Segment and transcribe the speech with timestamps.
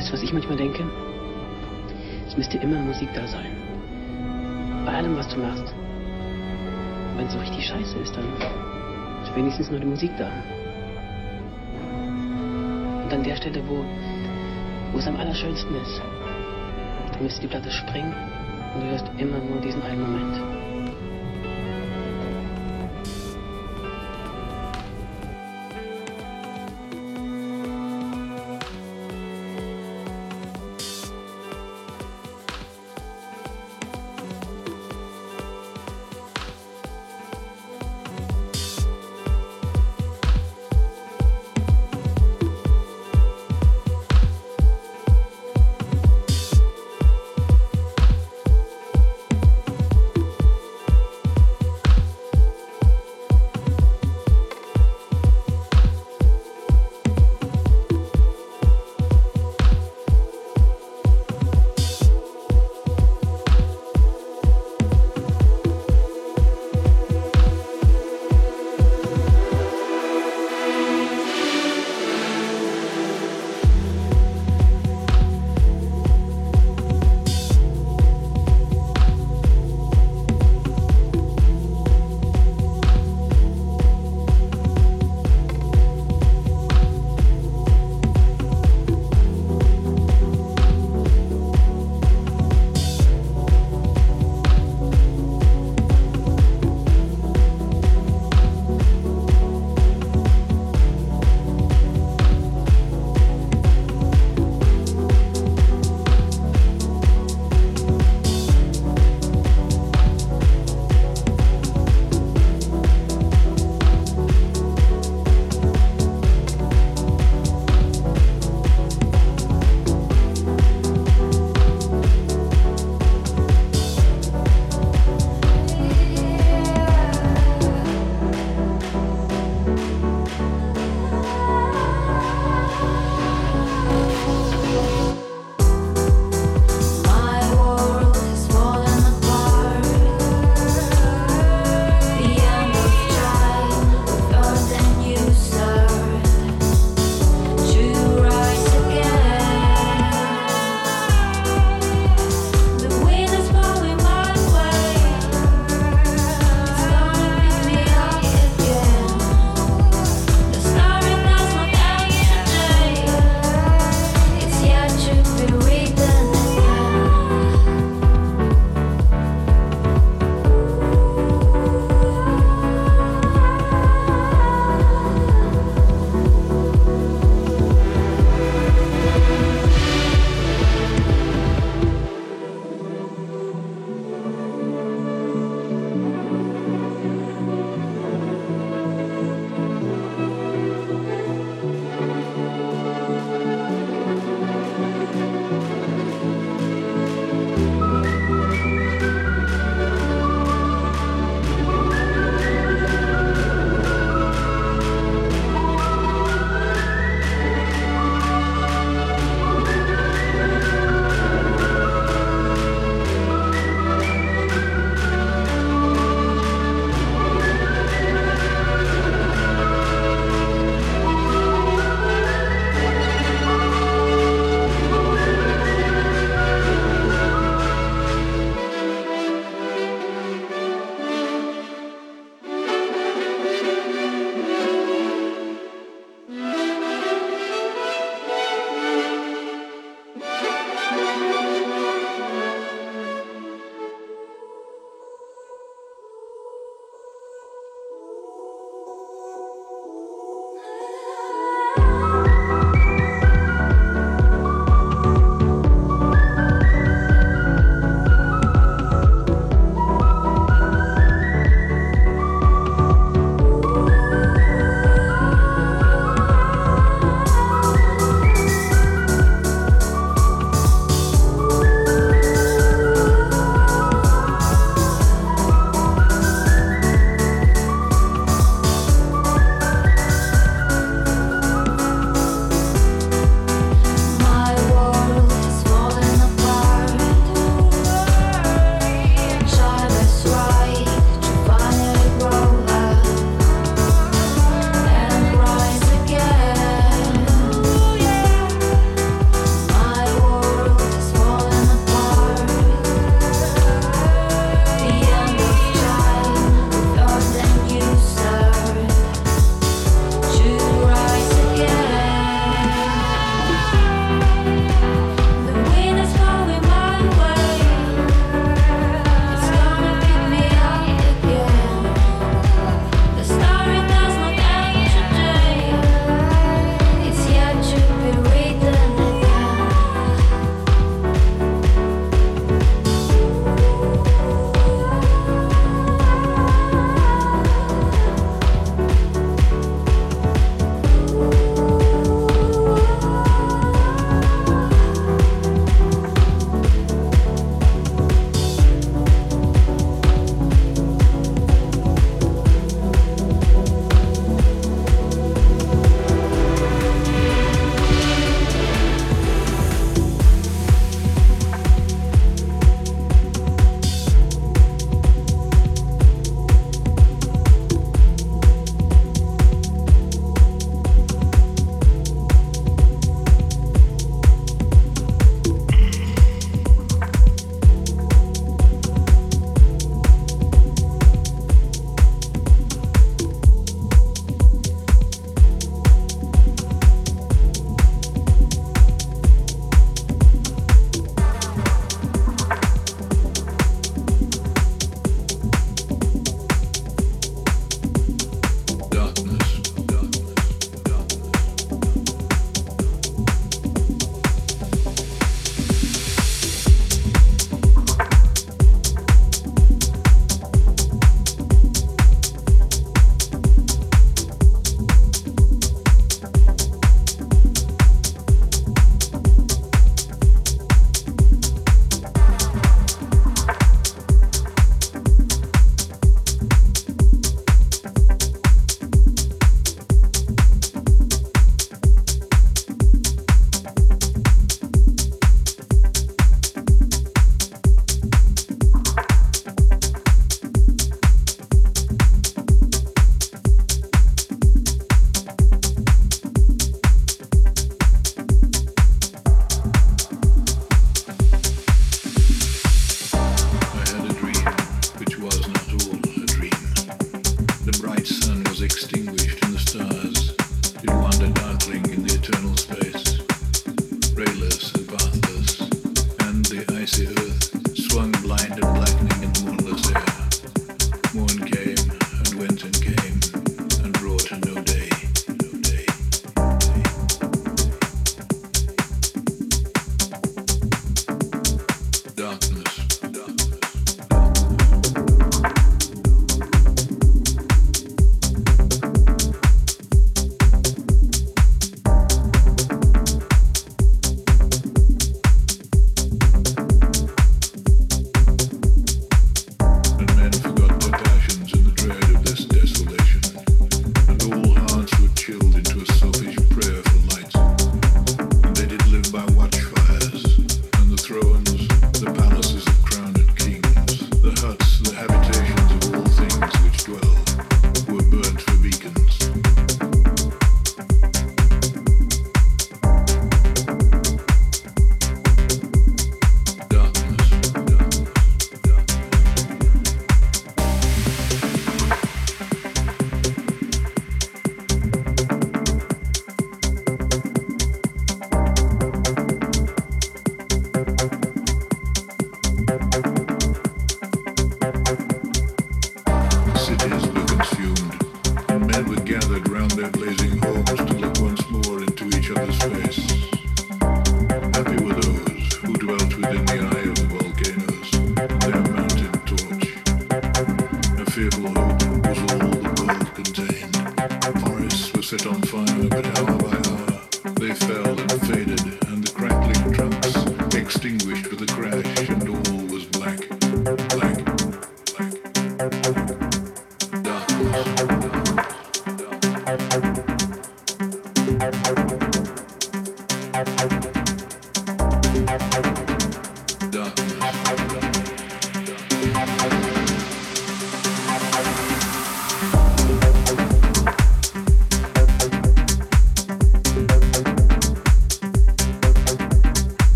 [0.00, 0.82] Weißt du, was ich manchmal denke?
[2.26, 3.52] Es müsste immer Musik da sein.
[4.86, 5.74] Bei allem, was du machst.
[7.18, 8.24] Wenn es so richtig scheiße ist, dann
[9.22, 10.30] ist wenigstens nur die Musik da.
[13.04, 13.84] Und an der Stelle, wo,
[14.92, 16.00] wo es am allerschönsten ist,
[17.12, 18.14] dann müsste die Platte springen
[18.74, 20.59] und du hörst immer nur diesen einen Moment.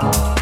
[0.00, 0.38] Thank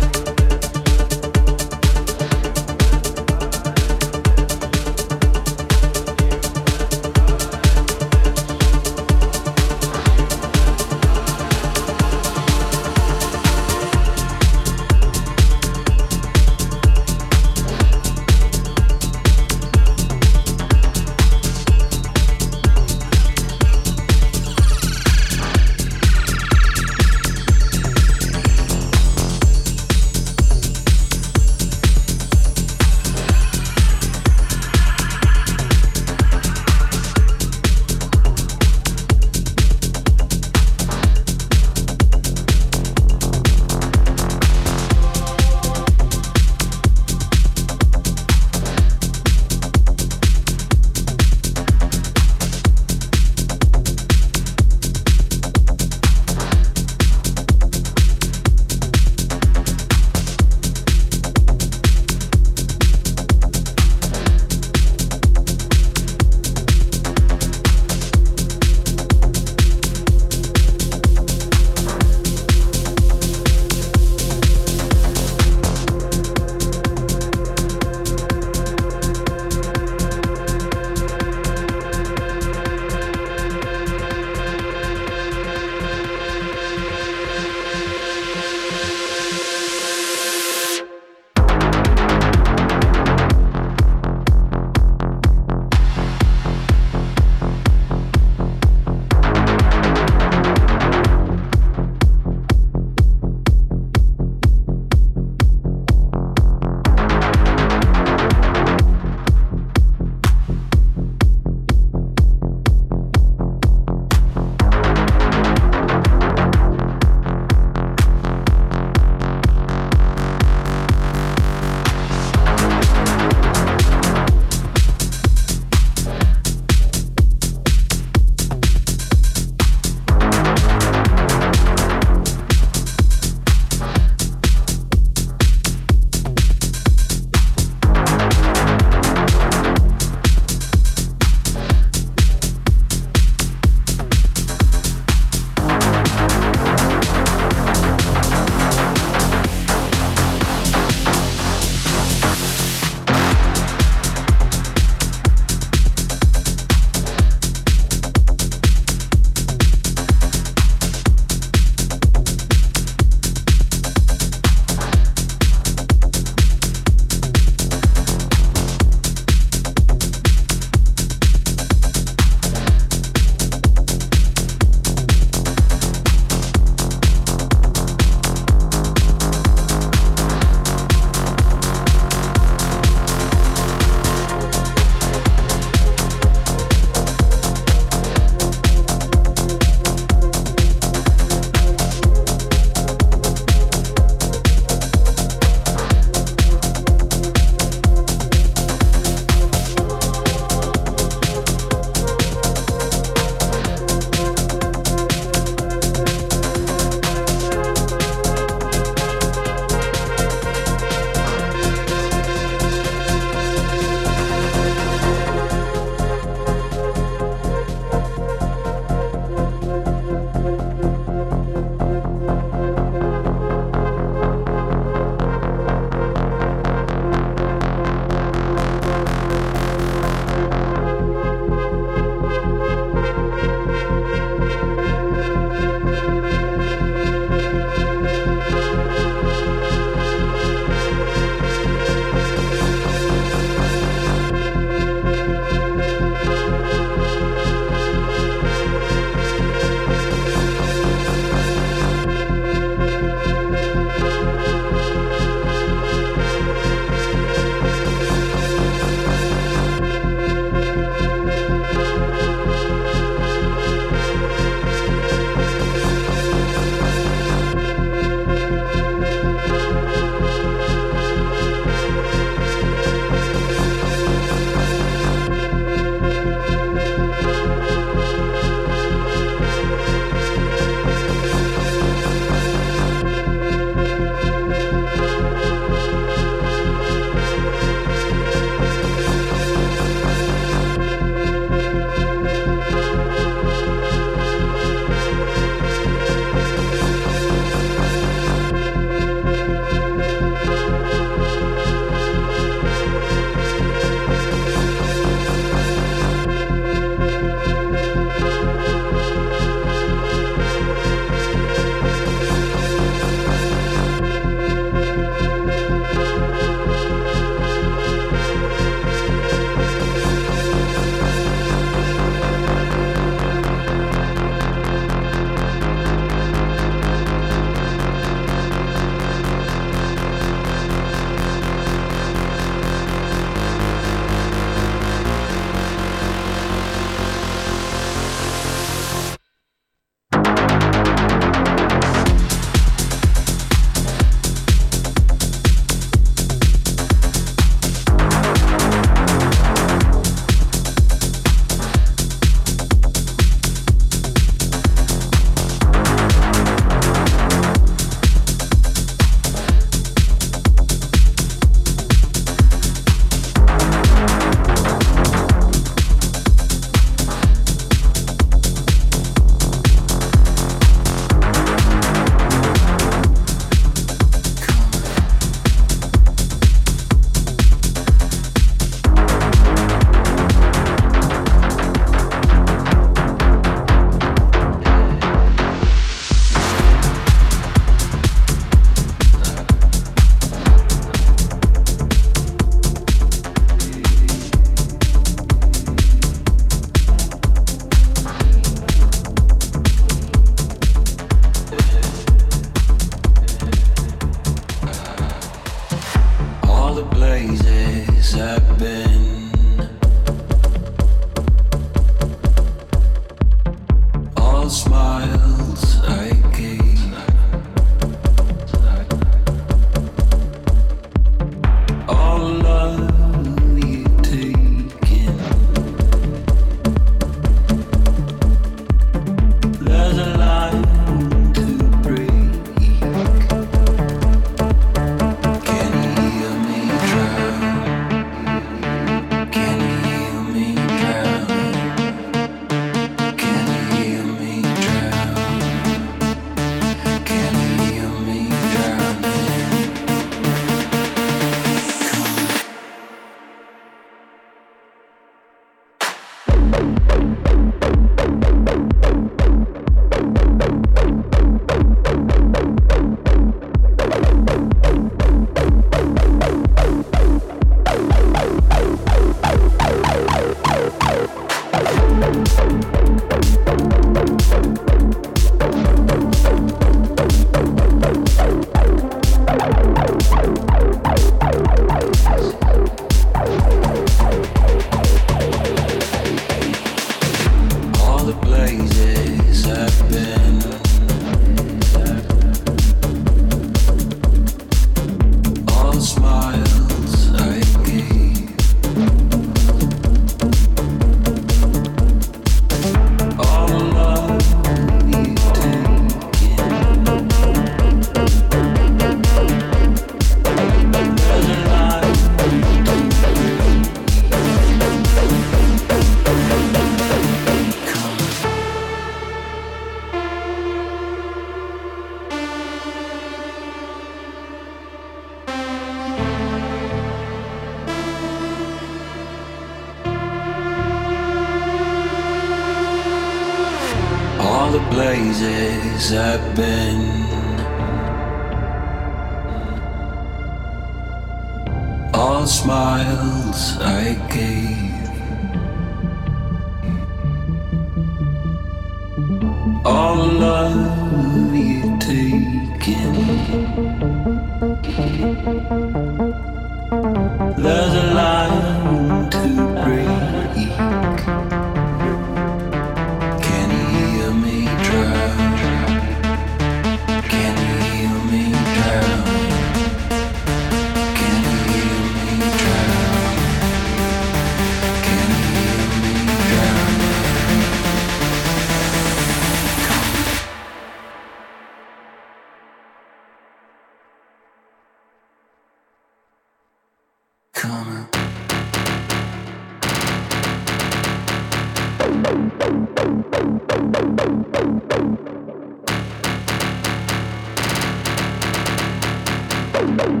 [599.60, 600.00] Bye.